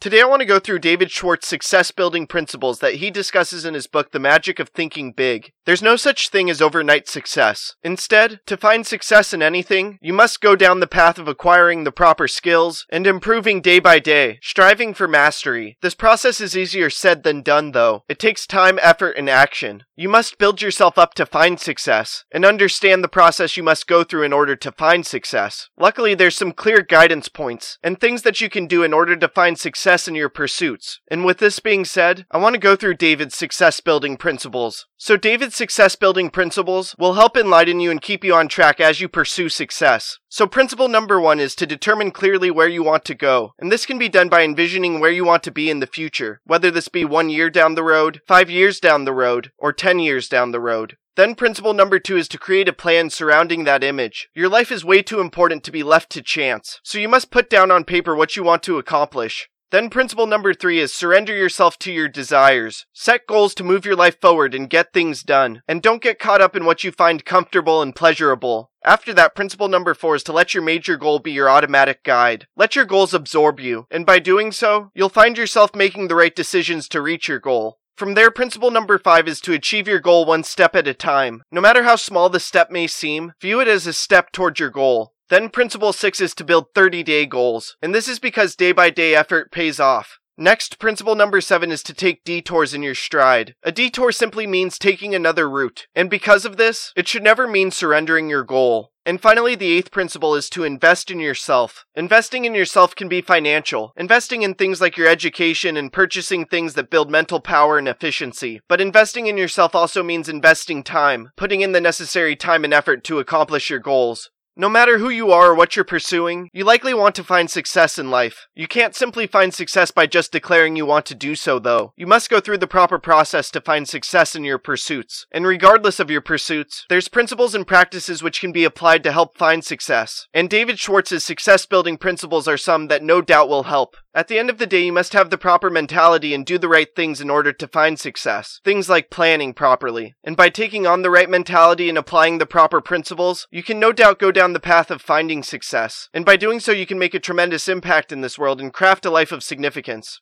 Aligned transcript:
Today, 0.00 0.22
I 0.22 0.24
want 0.24 0.40
to 0.40 0.46
go 0.46 0.58
through 0.58 0.78
David 0.78 1.10
Schwartz's 1.10 1.50
success 1.50 1.90
building 1.90 2.26
principles 2.26 2.78
that 2.78 2.94
he 2.94 3.10
discusses 3.10 3.66
in 3.66 3.74
his 3.74 3.86
book, 3.86 4.12
The 4.12 4.18
Magic 4.18 4.58
of 4.58 4.70
Thinking 4.70 5.12
Big. 5.12 5.52
There's 5.66 5.82
no 5.82 5.94
such 5.96 6.30
thing 6.30 6.48
as 6.48 6.62
overnight 6.62 7.06
success. 7.06 7.74
Instead, 7.82 8.40
to 8.46 8.56
find 8.56 8.86
success 8.86 9.34
in 9.34 9.42
anything, 9.42 9.98
you 10.00 10.14
must 10.14 10.40
go 10.40 10.56
down 10.56 10.80
the 10.80 10.86
path 10.86 11.18
of 11.18 11.28
acquiring 11.28 11.84
the 11.84 11.92
proper 11.92 12.26
skills 12.26 12.86
and 12.88 13.06
improving 13.06 13.60
day 13.60 13.78
by 13.78 13.98
day, 13.98 14.38
striving 14.40 14.94
for 14.94 15.06
mastery. 15.06 15.76
This 15.82 15.94
process 15.94 16.40
is 16.40 16.56
easier 16.56 16.88
said 16.88 17.22
than 17.22 17.42
done, 17.42 17.72
though. 17.72 18.04
It 18.08 18.18
takes 18.18 18.46
time, 18.46 18.78
effort, 18.80 19.18
and 19.18 19.28
action. 19.28 19.84
You 19.96 20.08
must 20.08 20.38
build 20.38 20.62
yourself 20.62 20.96
up 20.96 21.12
to 21.14 21.26
find 21.26 21.60
success 21.60 22.24
and 22.32 22.46
understand 22.46 23.04
the 23.04 23.08
process 23.08 23.58
you 23.58 23.62
must 23.62 23.86
go 23.86 24.02
through 24.02 24.22
in 24.22 24.32
order 24.32 24.56
to 24.56 24.72
find 24.72 25.04
success. 25.04 25.68
Luckily, 25.76 26.14
there's 26.14 26.36
some 26.36 26.52
clear 26.52 26.80
guidance 26.80 27.28
points 27.28 27.76
and 27.82 28.00
things 28.00 28.22
that 28.22 28.40
you 28.40 28.48
can 28.48 28.66
do 28.66 28.82
in 28.82 28.94
order 28.94 29.14
to 29.14 29.28
find 29.28 29.58
success 29.58 29.89
in 29.90 30.14
your 30.14 30.28
pursuits. 30.28 31.00
And 31.10 31.24
with 31.24 31.38
this 31.38 31.58
being 31.58 31.84
said, 31.84 32.26
I 32.30 32.38
want 32.38 32.54
to 32.54 32.60
go 32.60 32.76
through 32.76 32.94
David's 32.94 33.34
success 33.34 33.80
building 33.80 34.16
principles. 34.16 34.86
So, 34.96 35.16
David's 35.16 35.56
success 35.56 35.96
building 35.96 36.30
principles 36.30 36.94
will 36.98 37.14
help 37.14 37.36
enlighten 37.36 37.80
you 37.80 37.90
and 37.90 38.00
keep 38.00 38.22
you 38.22 38.34
on 38.34 38.48
track 38.48 38.80
as 38.80 39.00
you 39.00 39.08
pursue 39.08 39.48
success. 39.48 40.18
So, 40.28 40.46
principle 40.46 40.88
number 40.88 41.20
one 41.20 41.40
is 41.40 41.54
to 41.56 41.66
determine 41.66 42.10
clearly 42.10 42.50
where 42.50 42.68
you 42.68 42.82
want 42.82 43.04
to 43.06 43.14
go. 43.14 43.52
And 43.58 43.72
this 43.72 43.86
can 43.86 43.98
be 43.98 44.08
done 44.08 44.28
by 44.28 44.42
envisioning 44.42 45.00
where 45.00 45.10
you 45.10 45.24
want 45.24 45.42
to 45.44 45.50
be 45.50 45.70
in 45.70 45.80
the 45.80 45.86
future, 45.86 46.40
whether 46.44 46.70
this 46.70 46.88
be 46.88 47.04
one 47.04 47.30
year 47.30 47.50
down 47.50 47.74
the 47.74 47.82
road, 47.82 48.20
five 48.28 48.48
years 48.50 48.78
down 48.78 49.04
the 49.04 49.12
road, 49.12 49.50
or 49.58 49.72
10 49.72 49.98
years 49.98 50.28
down 50.28 50.52
the 50.52 50.60
road. 50.60 50.96
Then 51.16 51.34
principle 51.34 51.74
number 51.74 51.98
two 51.98 52.16
is 52.16 52.28
to 52.28 52.38
create 52.38 52.68
a 52.68 52.72
plan 52.72 53.10
surrounding 53.10 53.64
that 53.64 53.84
image. 53.84 54.28
Your 54.34 54.48
life 54.48 54.70
is 54.70 54.84
way 54.84 55.02
too 55.02 55.20
important 55.20 55.64
to 55.64 55.72
be 55.72 55.82
left 55.82 56.10
to 56.12 56.22
chance, 56.22 56.80
so 56.82 56.98
you 56.98 57.08
must 57.08 57.30
put 57.30 57.50
down 57.50 57.70
on 57.70 57.84
paper 57.84 58.14
what 58.14 58.36
you 58.36 58.42
want 58.42 58.62
to 58.62 58.78
accomplish. 58.78 59.48
Then 59.70 59.88
principle 59.88 60.26
number 60.26 60.52
three 60.52 60.80
is 60.80 60.92
surrender 60.92 61.32
yourself 61.32 61.78
to 61.78 61.92
your 61.92 62.08
desires. 62.08 62.86
Set 62.92 63.28
goals 63.28 63.54
to 63.54 63.64
move 63.64 63.84
your 63.84 63.94
life 63.94 64.20
forward 64.20 64.52
and 64.52 64.68
get 64.68 64.92
things 64.92 65.22
done. 65.22 65.62
And 65.68 65.80
don't 65.80 66.02
get 66.02 66.18
caught 66.18 66.40
up 66.40 66.56
in 66.56 66.64
what 66.64 66.82
you 66.82 66.90
find 66.90 67.24
comfortable 67.24 67.80
and 67.80 67.94
pleasurable. 67.94 68.72
After 68.84 69.14
that, 69.14 69.36
principle 69.36 69.68
number 69.68 69.94
four 69.94 70.16
is 70.16 70.24
to 70.24 70.32
let 70.32 70.54
your 70.54 70.62
major 70.64 70.96
goal 70.96 71.20
be 71.20 71.30
your 71.30 71.48
automatic 71.48 72.02
guide. 72.02 72.46
Let 72.56 72.74
your 72.74 72.84
goals 72.84 73.14
absorb 73.14 73.60
you, 73.60 73.86
and 73.90 74.04
by 74.04 74.18
doing 74.18 74.50
so, 74.50 74.90
you'll 74.94 75.08
find 75.08 75.38
yourself 75.38 75.74
making 75.74 76.08
the 76.08 76.16
right 76.16 76.34
decisions 76.34 76.88
to 76.88 77.00
reach 77.00 77.28
your 77.28 77.38
goal. 77.38 77.78
From 77.96 78.14
there, 78.14 78.30
principle 78.30 78.70
number 78.70 78.98
five 78.98 79.28
is 79.28 79.40
to 79.42 79.52
achieve 79.52 79.86
your 79.86 80.00
goal 80.00 80.24
one 80.24 80.42
step 80.42 80.74
at 80.74 80.88
a 80.88 80.94
time. 80.94 81.42
No 81.52 81.60
matter 81.60 81.82
how 81.82 81.96
small 81.96 82.30
the 82.30 82.40
step 82.40 82.70
may 82.70 82.86
seem, 82.86 83.34
view 83.40 83.60
it 83.60 83.68
as 83.68 83.86
a 83.86 83.92
step 83.92 84.32
towards 84.32 84.58
your 84.58 84.70
goal. 84.70 85.12
Then 85.30 85.48
principle 85.48 85.92
6 85.92 86.20
is 86.20 86.34
to 86.34 86.44
build 86.44 86.74
30 86.74 87.04
day 87.04 87.24
goals, 87.24 87.76
and 87.80 87.94
this 87.94 88.08
is 88.08 88.18
because 88.18 88.56
day 88.56 88.72
by 88.72 88.90
day 88.90 89.14
effort 89.14 89.52
pays 89.52 89.78
off. 89.78 90.18
Next, 90.36 90.80
principle 90.80 91.14
number 91.14 91.40
7 91.40 91.70
is 91.70 91.84
to 91.84 91.94
take 91.94 92.24
detours 92.24 92.74
in 92.74 92.82
your 92.82 92.96
stride. 92.96 93.54
A 93.62 93.70
detour 93.70 94.10
simply 94.10 94.44
means 94.44 94.76
taking 94.76 95.14
another 95.14 95.48
route, 95.48 95.86
and 95.94 96.10
because 96.10 96.44
of 96.44 96.56
this, 96.56 96.92
it 96.96 97.06
should 97.06 97.22
never 97.22 97.46
mean 97.46 97.70
surrendering 97.70 98.28
your 98.28 98.42
goal. 98.42 98.90
And 99.06 99.20
finally, 99.20 99.54
the 99.54 99.70
eighth 99.70 99.92
principle 99.92 100.34
is 100.34 100.50
to 100.50 100.64
invest 100.64 101.12
in 101.12 101.20
yourself. 101.20 101.84
Investing 101.94 102.44
in 102.44 102.54
yourself 102.54 102.96
can 102.96 103.08
be 103.08 103.20
financial, 103.20 103.92
investing 103.96 104.42
in 104.42 104.54
things 104.54 104.80
like 104.80 104.96
your 104.96 105.06
education 105.06 105.76
and 105.76 105.92
purchasing 105.92 106.44
things 106.44 106.74
that 106.74 106.90
build 106.90 107.08
mental 107.08 107.38
power 107.38 107.78
and 107.78 107.86
efficiency. 107.86 108.60
But 108.68 108.80
investing 108.80 109.28
in 109.28 109.38
yourself 109.38 109.76
also 109.76 110.02
means 110.02 110.28
investing 110.28 110.82
time, 110.82 111.30
putting 111.36 111.60
in 111.60 111.70
the 111.70 111.80
necessary 111.80 112.34
time 112.34 112.64
and 112.64 112.74
effort 112.74 113.04
to 113.04 113.20
accomplish 113.20 113.70
your 113.70 113.78
goals. 113.78 114.30
No 114.60 114.68
matter 114.68 114.98
who 114.98 115.08
you 115.08 115.30
are 115.30 115.52
or 115.52 115.54
what 115.54 115.74
you're 115.74 115.86
pursuing, 115.86 116.50
you 116.52 116.64
likely 116.64 116.92
want 116.92 117.14
to 117.14 117.24
find 117.24 117.50
success 117.50 117.98
in 117.98 118.10
life. 118.10 118.46
You 118.54 118.68
can't 118.68 118.94
simply 118.94 119.26
find 119.26 119.54
success 119.54 119.90
by 119.90 120.06
just 120.06 120.32
declaring 120.32 120.76
you 120.76 120.84
want 120.84 121.06
to 121.06 121.14
do 121.14 121.34
so, 121.34 121.58
though. 121.58 121.94
You 121.96 122.06
must 122.06 122.28
go 122.28 122.40
through 122.40 122.58
the 122.58 122.66
proper 122.66 122.98
process 122.98 123.50
to 123.52 123.62
find 123.62 123.88
success 123.88 124.36
in 124.36 124.44
your 124.44 124.58
pursuits. 124.58 125.24
And 125.32 125.46
regardless 125.46 125.98
of 125.98 126.10
your 126.10 126.20
pursuits, 126.20 126.84
there's 126.90 127.08
principles 127.08 127.54
and 127.54 127.66
practices 127.66 128.22
which 128.22 128.42
can 128.42 128.52
be 128.52 128.64
applied 128.64 129.02
to 129.04 129.12
help 129.12 129.38
find 129.38 129.64
success. 129.64 130.26
And 130.34 130.50
David 130.50 130.78
Schwartz's 130.78 131.24
success 131.24 131.64
building 131.64 131.96
principles 131.96 132.46
are 132.46 132.58
some 132.58 132.88
that 132.88 133.02
no 133.02 133.22
doubt 133.22 133.48
will 133.48 133.62
help. 133.62 133.96
At 134.12 134.26
the 134.26 134.40
end 134.40 134.50
of 134.50 134.58
the 134.58 134.66
day, 134.66 134.80
you 134.80 134.92
must 134.92 135.12
have 135.12 135.30
the 135.30 135.38
proper 135.38 135.70
mentality 135.70 136.34
and 136.34 136.44
do 136.44 136.58
the 136.58 136.68
right 136.68 136.88
things 136.96 137.20
in 137.20 137.30
order 137.30 137.52
to 137.52 137.68
find 137.68 137.98
success. 137.98 138.60
Things 138.64 138.88
like 138.88 139.08
planning 139.08 139.54
properly. 139.54 140.16
And 140.24 140.36
by 140.36 140.48
taking 140.48 140.84
on 140.84 141.02
the 141.02 141.10
right 141.10 141.30
mentality 141.30 141.88
and 141.88 141.96
applying 141.96 142.38
the 142.38 142.46
proper 142.46 142.80
principles, 142.80 143.46
you 143.52 143.62
can 143.62 143.78
no 143.78 143.92
doubt 143.92 144.18
go 144.18 144.32
down 144.32 144.52
the 144.52 144.58
path 144.58 144.90
of 144.90 145.00
finding 145.00 145.44
success. 145.44 146.08
And 146.12 146.24
by 146.24 146.36
doing 146.36 146.58
so, 146.58 146.72
you 146.72 146.86
can 146.86 146.98
make 146.98 147.14
a 147.14 147.20
tremendous 147.20 147.68
impact 147.68 148.10
in 148.10 148.20
this 148.20 148.36
world 148.36 148.60
and 148.60 148.72
craft 148.72 149.06
a 149.06 149.10
life 149.10 149.30
of 149.30 149.44
significance. 149.44 150.20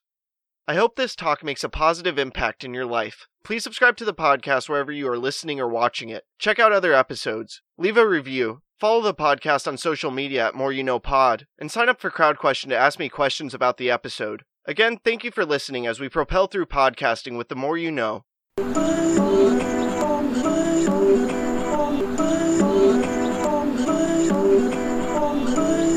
I 0.66 0.75
hope 0.75 0.97
this 0.97 1.16
talk 1.16 1.43
makes 1.43 1.65
a 1.65 1.70
positive 1.70 2.19
impact 2.19 2.65
in 2.65 2.75
your 2.75 2.84
life. 2.84 3.26
Please 3.43 3.65
subscribe 3.65 3.97
to 3.97 4.05
the 4.05 4.12
podcast 4.12 4.69
wherever 4.69 4.93
you 4.93 5.09
are 5.09 5.16
listening 5.16 5.59
or 5.60 5.69
watching 5.69 6.10
it. 6.10 6.25
Check 6.38 6.59
out 6.59 6.72
other 6.72 6.93
episodes. 6.93 7.62
Leave 7.78 7.97
a 7.97 8.06
review. 8.06 8.60
Follow 8.78 9.03
the 9.03 9.12
podcast 9.12 9.66
on 9.66 9.77
social 9.77 10.12
media 10.12 10.47
at 10.47 10.55
Moore 10.55 10.71
You 10.72 10.84
Know 10.84 11.00
Pod, 11.00 11.49
and 11.59 11.69
sign 11.69 11.89
up 11.89 12.00
for 12.00 12.12
CrowdQuestion 12.12 12.69
to 12.69 12.77
ask 12.77 12.97
me 12.97 13.09
questions 13.09 13.53
about 13.53 13.77
the 13.77 13.91
episode. 13.91 14.44
Again, 14.66 15.00
thank 15.05 15.25
you 15.25 15.33
for 15.33 15.44
listening 15.44 15.84
as 15.84 15.99
we 15.99 16.09
propel 16.09 16.47
through 16.47 16.66
podcasting 16.66 17.37
with 17.37 17.49
the 17.49 17.56
Moore 17.56 17.77
you 17.77 17.91
know. 17.91 18.22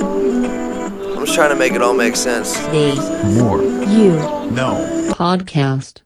I'm 0.02 1.25
just 1.25 1.36
trying 1.36 1.50
to 1.52 1.56
make 1.56 1.74
it 1.74 1.84
all 1.84 1.94
make 1.94 2.16
sense. 2.16 2.58
The 2.58 2.96
More. 3.38 3.62
You 3.62 4.14
No. 4.52 5.12
Podcast. 5.14 6.02